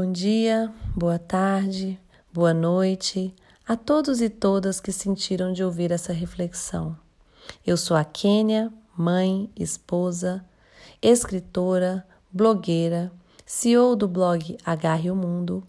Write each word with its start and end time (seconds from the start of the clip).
Bom 0.00 0.12
dia, 0.12 0.72
boa 0.94 1.18
tarde, 1.18 2.00
boa 2.32 2.54
noite 2.54 3.34
a 3.66 3.76
todos 3.76 4.20
e 4.20 4.30
todas 4.30 4.78
que 4.78 4.92
sentiram 4.92 5.52
de 5.52 5.64
ouvir 5.64 5.90
essa 5.90 6.12
reflexão. 6.12 6.96
Eu 7.66 7.76
sou 7.76 7.96
a 7.96 8.04
Kênia, 8.04 8.72
mãe, 8.96 9.50
esposa, 9.56 10.46
escritora, 11.02 12.06
blogueira, 12.30 13.10
CEO 13.44 13.96
do 13.96 14.06
blog 14.06 14.56
Agarre 14.64 15.10
o 15.10 15.16
Mundo. 15.16 15.66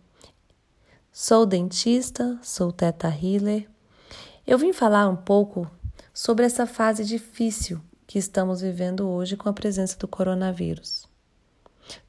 Sou 1.11 1.43
dentista, 1.43 2.38
sou 2.43 2.71
teta 2.71 3.07
healer. 3.07 3.68
Eu 4.46 4.59
vim 4.59 4.71
falar 4.71 5.09
um 5.09 5.16
pouco 5.16 5.68
sobre 6.14 6.46
essa 6.46 6.68
fase 6.68 7.04
difícil 7.04 7.82
que 8.05 8.20
estamos 8.20 8.61
vivendo 8.61 9.09
hoje 9.09 9.36
com 9.36 9.50
a 9.50 9.54
presença 9.54 9.98
do 9.98 10.07
coronavírus. 10.07 11.07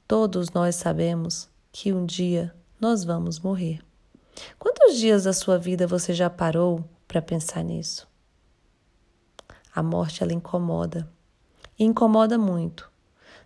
Todos 0.07 0.51
nós 0.51 0.75
sabemos 0.75 1.50
que 1.73 1.93
um 1.93 2.05
dia 2.05 2.55
nós 2.81 3.05
vamos 3.05 3.39
morrer. 3.39 3.81
Quantos 4.59 4.99
dias 4.99 5.25
da 5.25 5.33
sua 5.33 5.59
vida 5.59 5.87
você 5.87 6.13
já 6.13 6.31
parou 6.31 6.85
para 7.07 7.21
pensar 7.21 7.63
nisso? 7.63 8.09
A 9.75 9.83
morte 9.83 10.23
ela 10.23 10.33
incomoda. 10.33 11.11
E 11.79 11.85
incomoda 11.85 12.37
muito. 12.37 12.91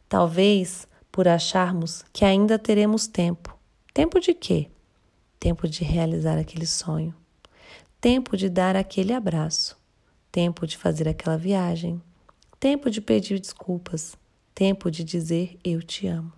Talvez 0.09 0.89
por 1.12 1.29
acharmos 1.29 2.05
que 2.12 2.25
ainda 2.25 2.59
teremos 2.59 3.07
tempo. 3.07 3.57
Tempo 3.93 4.19
de 4.19 4.34
quê? 4.34 4.70
Tempo 5.39 5.69
de 5.69 5.84
realizar 5.84 6.39
aquele 6.39 6.67
sonho. 6.67 7.15
Tempo 8.01 8.37
de 8.37 8.48
dar 8.48 8.77
aquele 8.77 9.12
abraço. 9.12 9.77
Tempo 10.33 10.67
de 10.67 10.77
fazer 10.77 11.09
aquela 11.09 11.37
viagem. 11.37 12.03
Tempo 12.59 12.91
de 12.91 13.01
pedir 13.01 13.39
desculpas. 13.39 14.17
Tempo 14.55 14.91
de 14.91 15.05
dizer 15.05 15.59
eu 15.62 15.83
te 15.83 16.06
amo. 16.06 16.33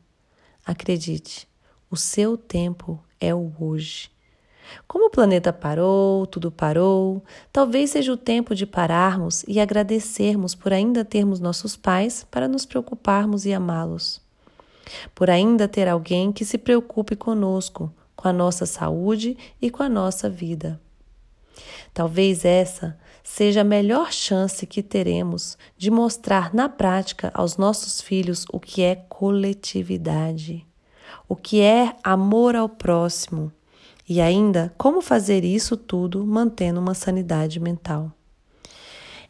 Acredite, 0.65 1.49
o 1.91 1.97
seu 1.97 2.37
tempo 2.37 3.01
é 3.21 3.35
o 3.35 3.53
hoje. 3.59 4.11
Como 4.87 5.07
o 5.07 5.11
planeta 5.11 5.53
parou, 5.53 6.27
tudo 6.27 6.51
parou, 6.51 7.23
talvez 7.53 7.91
seja 7.91 8.13
o 8.13 8.17
tempo 8.17 8.55
de 8.55 8.67
pararmos 8.67 9.45
e 9.47 9.61
agradecermos 9.61 10.55
por 10.55 10.73
ainda 10.73 11.05
termos 11.05 11.39
nossos 11.39 11.77
pais 11.77 12.27
para 12.31 12.49
nos 12.49 12.67
preocuparmos 12.67 13.47
e 13.47 13.53
amá-los. 13.53 14.21
Por 15.15 15.31
ainda 15.31 15.69
ter 15.69 15.89
alguém 15.89 16.33
que 16.33 16.45
se 16.45 16.59
preocupe 16.59 17.15
conosco, 17.15 17.93
com 18.15 18.29
a 18.29 18.33
nossa 18.33 18.67
saúde 18.67 19.37
e 19.63 19.71
com 19.71 19.83
a 19.83 19.89
nossa 19.89 20.29
vida. 20.29 20.81
Talvez 21.95 22.45
essa 22.45 22.99
seja 23.23 23.61
a 23.61 23.65
melhor 23.65 24.13
chance 24.13 24.67
que 24.67 24.83
teremos 24.83 25.57
de 25.77 25.91
mostrar 25.91 26.53
na 26.53 26.69
prática 26.69 27.31
aos 27.35 27.57
nossos 27.57 28.01
filhos 28.01 28.45
o 28.53 28.59
que 28.59 28.83
é 28.83 28.97
coletividade 28.97 30.66
o 31.29 31.35
que 31.35 31.61
é 31.61 31.97
amor 32.03 32.57
ao 32.57 32.69
próximo 32.69 33.53
e 34.09 34.21
ainda 34.21 34.73
como 34.79 35.01
fazer 35.01 35.45
isso 35.45 35.77
tudo 35.77 36.25
mantendo 36.25 36.81
uma 36.81 36.95
sanidade 36.95 37.59
mental. 37.59 38.13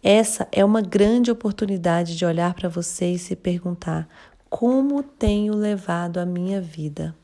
Essa 0.03 0.47
é 0.53 0.65
uma 0.65 0.83
grande 0.83 1.31
oportunidade 1.31 2.17
de 2.17 2.25
olhar 2.25 2.55
para 2.55 2.69
você 2.69 3.13
e 3.13 3.19
se 3.19 3.35
perguntar: 3.35 4.09
como 4.49 5.03
tenho 5.03 5.55
levado 5.55 6.19
a 6.19 6.27
minha 6.27 6.61
vida? 6.61 7.17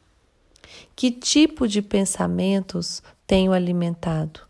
Que 0.96 1.10
tipo 1.10 1.68
de 1.68 1.82
pensamentos 1.82 3.02
tenho 3.26 3.52
alimentado? 3.52 4.40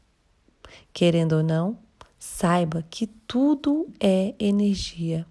Querendo 0.92 1.34
ou 1.34 1.42
não, 1.42 1.78
saiba 2.18 2.84
que 2.88 3.06
tudo 3.06 3.88
é 3.98 4.34
energia. 4.38 5.26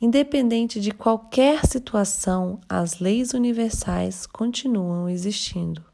Independente 0.00 0.80
de 0.80 0.90
qualquer 0.90 1.66
situação, 1.66 2.60
as 2.68 2.98
leis 2.98 3.32
universais 3.32 4.26
continuam 4.26 5.08
existindo. 5.08 5.84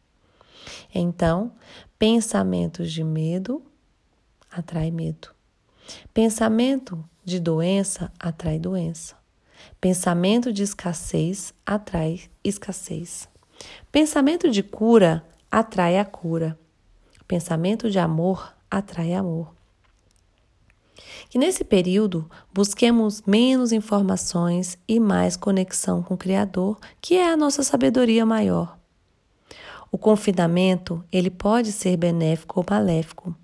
Então, 0.94 1.52
pensamentos 1.98 2.92
de 2.92 3.04
medo 3.04 3.62
atrai 4.50 4.90
medo. 4.90 5.28
Pensamento 6.12 7.04
de 7.24 7.38
doença 7.38 8.12
atrai 8.18 8.58
doença. 8.58 9.16
Pensamento 9.80 10.52
de 10.52 10.62
escassez 10.62 11.52
atrai 11.64 12.22
escassez. 12.42 13.28
Pensamento 13.90 14.50
de 14.50 14.62
cura 14.62 15.24
atrai 15.50 15.98
a 15.98 16.04
cura. 16.04 16.58
Pensamento 17.26 17.90
de 17.90 17.98
amor 17.98 18.54
atrai 18.70 19.14
amor. 19.14 19.55
Que 21.28 21.38
nesse 21.38 21.64
período 21.64 22.28
busquemos 22.52 23.22
menos 23.26 23.72
informações 23.72 24.78
e 24.88 24.98
mais 24.98 25.36
conexão 25.36 26.02
com 26.02 26.14
o 26.14 26.18
Criador, 26.18 26.78
que 27.00 27.14
é 27.14 27.30
a 27.30 27.36
nossa 27.36 27.62
sabedoria 27.62 28.24
maior. 28.24 28.76
O 29.90 29.98
confinamento, 29.98 31.04
ele 31.12 31.30
pode 31.30 31.72
ser 31.72 31.96
benéfico 31.96 32.60
ou 32.60 32.66
maléfico. 32.68 33.34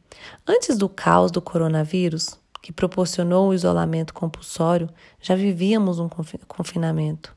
Antes 0.47 0.77
do 0.77 0.89
caos 0.89 1.31
do 1.31 1.41
coronavírus, 1.41 2.39
que 2.61 2.73
proporcionou 2.73 3.49
o 3.49 3.55
isolamento 3.55 4.15
compulsório, 4.15 4.89
já 5.21 5.35
vivíamos 5.35 5.99
um 5.99 6.09
confinamento, 6.47 7.35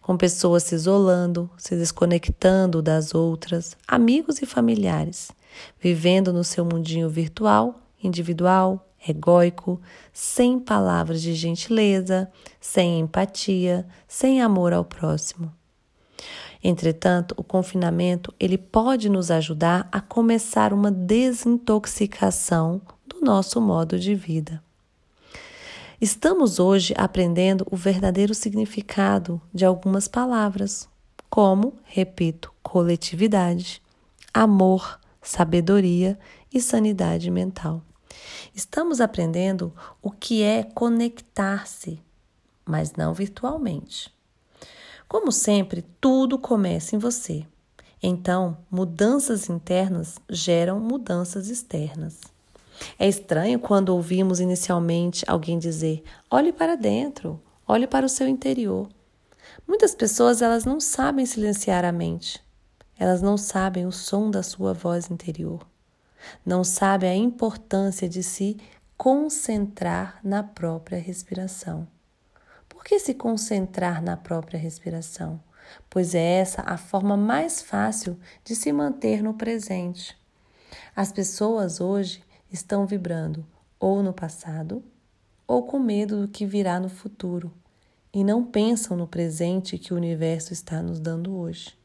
com 0.00 0.16
pessoas 0.16 0.62
se 0.62 0.74
isolando, 0.74 1.50
se 1.58 1.76
desconectando 1.76 2.80
das 2.80 3.14
outras, 3.14 3.76
amigos 3.86 4.40
e 4.40 4.46
familiares, 4.46 5.30
vivendo 5.78 6.32
no 6.32 6.42
seu 6.42 6.64
mundinho 6.64 7.10
virtual, 7.10 7.80
individual, 8.02 8.88
egóico, 9.06 9.80
sem 10.12 10.58
palavras 10.58 11.22
de 11.22 11.34
gentileza, 11.34 12.30
sem 12.60 13.00
empatia, 13.00 13.86
sem 14.08 14.40
amor 14.40 14.72
ao 14.72 14.84
próximo. 14.84 15.52
Entretanto, 16.62 17.34
o 17.36 17.44
confinamento 17.44 18.32
ele 18.40 18.56
pode 18.56 19.10
nos 19.10 19.30
ajudar 19.30 19.86
a 19.92 20.00
começar 20.00 20.72
uma 20.72 20.90
desintoxicação 20.90 22.80
do 23.06 23.20
nosso 23.20 23.60
modo 23.60 23.98
de 23.98 24.14
vida. 24.14 24.62
Estamos 26.00 26.58
hoje 26.58 26.94
aprendendo 26.96 27.66
o 27.70 27.76
verdadeiro 27.76 28.34
significado 28.34 29.40
de 29.52 29.64
algumas 29.64 30.08
palavras, 30.08 30.88
como, 31.28 31.74
repito, 31.84 32.52
coletividade, 32.62 33.82
amor, 34.32 34.98
sabedoria 35.20 36.18
e 36.52 36.60
sanidade 36.60 37.30
mental. 37.30 37.82
Estamos 38.54 39.00
aprendendo 39.00 39.72
o 40.00 40.10
que 40.10 40.42
é 40.42 40.62
conectar-se, 40.62 42.00
mas 42.64 42.92
não 42.92 43.12
virtualmente. 43.12 44.12
Como 45.08 45.32
sempre, 45.32 45.82
tudo 46.00 46.38
começa 46.38 46.94
em 46.94 46.98
você. 46.98 47.46
Então, 48.02 48.58
mudanças 48.70 49.48
internas 49.48 50.18
geram 50.28 50.78
mudanças 50.78 51.48
externas. 51.48 52.20
É 52.98 53.08
estranho 53.08 53.58
quando 53.58 53.90
ouvimos 53.90 54.40
inicialmente 54.40 55.24
alguém 55.26 55.58
dizer: 55.58 56.02
olhe 56.30 56.52
para 56.52 56.76
dentro, 56.76 57.40
olhe 57.66 57.86
para 57.86 58.06
o 58.06 58.08
seu 58.08 58.28
interior. 58.28 58.88
Muitas 59.66 59.94
pessoas 59.94 60.42
elas 60.42 60.64
não 60.64 60.80
sabem 60.80 61.26
silenciar 61.26 61.84
a 61.84 61.92
mente. 61.92 62.42
Elas 62.98 63.20
não 63.22 63.36
sabem 63.36 63.86
o 63.86 63.92
som 63.92 64.30
da 64.30 64.42
sua 64.42 64.72
voz 64.72 65.10
interior 65.10 65.60
não 66.44 66.64
sabe 66.64 67.06
a 67.06 67.14
importância 67.14 68.08
de 68.08 68.22
se 68.22 68.56
concentrar 68.96 70.20
na 70.22 70.42
própria 70.42 70.98
respiração. 70.98 71.86
Por 72.68 72.84
que 72.84 72.98
se 72.98 73.14
concentrar 73.14 74.02
na 74.02 74.16
própria 74.16 74.58
respiração? 74.58 75.40
Pois 75.88 76.14
é 76.14 76.40
essa 76.40 76.62
a 76.62 76.76
forma 76.76 77.16
mais 77.16 77.62
fácil 77.62 78.18
de 78.44 78.54
se 78.54 78.72
manter 78.72 79.22
no 79.22 79.34
presente. 79.34 80.16
As 80.94 81.10
pessoas 81.10 81.80
hoje 81.80 82.22
estão 82.52 82.86
vibrando 82.86 83.44
ou 83.80 84.02
no 84.02 84.12
passado 84.12 84.82
ou 85.46 85.64
com 85.64 85.78
medo 85.78 86.22
do 86.22 86.28
que 86.28 86.46
virá 86.46 86.78
no 86.78 86.88
futuro 86.88 87.52
e 88.12 88.22
não 88.22 88.44
pensam 88.44 88.96
no 88.96 89.06
presente 89.06 89.76
que 89.76 89.92
o 89.92 89.96
universo 89.96 90.52
está 90.52 90.80
nos 90.80 91.00
dando 91.00 91.36
hoje. 91.36 91.76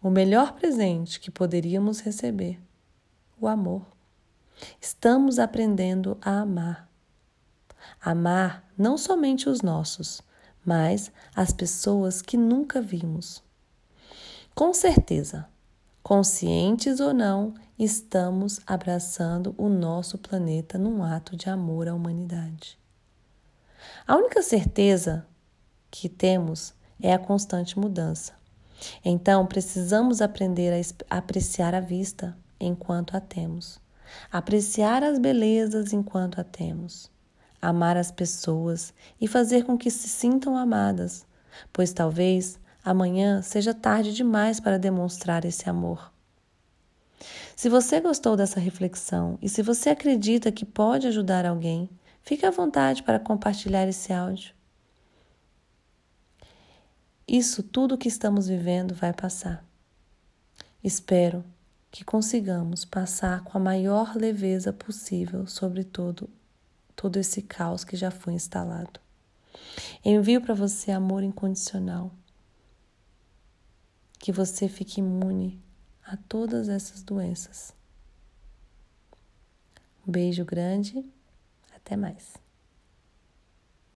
O 0.00 0.08
melhor 0.08 0.52
presente 0.52 1.18
que 1.18 1.30
poderíamos 1.30 2.00
receber 2.00 2.60
o 3.40 3.46
amor. 3.46 3.82
Estamos 4.80 5.38
aprendendo 5.38 6.16
a 6.20 6.40
amar. 6.40 6.88
Amar 8.00 8.64
não 8.76 8.96
somente 8.96 9.48
os 9.48 9.62
nossos, 9.62 10.22
mas 10.64 11.12
as 11.34 11.52
pessoas 11.52 12.22
que 12.22 12.36
nunca 12.36 12.80
vimos. 12.80 13.42
Com 14.54 14.72
certeza, 14.72 15.48
conscientes 16.02 17.00
ou 17.00 17.12
não, 17.12 17.54
estamos 17.78 18.60
abraçando 18.66 19.54
o 19.58 19.68
nosso 19.68 20.16
planeta 20.18 20.78
num 20.78 21.02
ato 21.02 21.36
de 21.36 21.50
amor 21.50 21.88
à 21.88 21.94
humanidade. 21.94 22.78
A 24.06 24.16
única 24.16 24.42
certeza 24.42 25.26
que 25.90 26.08
temos 26.08 26.74
é 27.00 27.12
a 27.12 27.18
constante 27.18 27.78
mudança. 27.78 28.32
Então, 29.04 29.46
precisamos 29.46 30.20
aprender 30.20 30.72
a 31.10 31.16
apreciar 31.18 31.74
a 31.74 31.80
vista, 31.80 32.36
enquanto 32.64 33.16
a 33.16 33.20
temos, 33.20 33.80
apreciar 34.30 35.02
as 35.02 35.18
belezas 35.18 35.92
enquanto 35.92 36.40
a 36.40 36.44
temos, 36.44 37.10
amar 37.60 37.96
as 37.96 38.10
pessoas 38.10 38.92
e 39.20 39.26
fazer 39.26 39.64
com 39.64 39.76
que 39.76 39.90
se 39.90 40.08
sintam 40.08 40.56
amadas, 40.56 41.26
pois 41.72 41.92
talvez 41.92 42.58
amanhã 42.84 43.42
seja 43.42 43.72
tarde 43.72 44.12
demais 44.12 44.60
para 44.60 44.78
demonstrar 44.78 45.44
esse 45.44 45.68
amor. 45.68 46.12
Se 47.56 47.68
você 47.68 48.00
gostou 48.00 48.36
dessa 48.36 48.60
reflexão 48.60 49.38
e 49.40 49.48
se 49.48 49.62
você 49.62 49.90
acredita 49.90 50.52
que 50.52 50.64
pode 50.64 51.06
ajudar 51.06 51.46
alguém, 51.46 51.88
fique 52.20 52.44
à 52.44 52.50
vontade 52.50 53.02
para 53.02 53.18
compartilhar 53.18 53.86
esse 53.88 54.12
áudio. 54.12 54.54
Isso 57.26 57.62
tudo 57.62 57.96
que 57.96 58.08
estamos 58.08 58.48
vivendo 58.48 58.94
vai 58.94 59.12
passar. 59.12 59.64
Espero 60.82 61.42
que 61.94 62.02
consigamos 62.02 62.84
passar 62.84 63.44
com 63.44 63.56
a 63.56 63.60
maior 63.60 64.16
leveza 64.16 64.72
possível 64.72 65.46
sobre 65.46 65.84
todo, 65.84 66.28
todo 66.96 67.20
esse 67.20 67.40
caos 67.40 67.84
que 67.84 67.96
já 67.96 68.10
foi 68.10 68.32
instalado. 68.32 68.98
Envio 70.04 70.40
para 70.40 70.54
você 70.54 70.90
amor 70.90 71.22
incondicional. 71.22 72.10
Que 74.18 74.32
você 74.32 74.68
fique 74.68 74.98
imune 74.98 75.62
a 76.04 76.16
todas 76.16 76.68
essas 76.68 77.00
doenças. 77.00 77.72
Um 80.04 80.10
beijo 80.10 80.44
grande, 80.44 81.08
até 81.76 81.94
mais. 81.94 82.43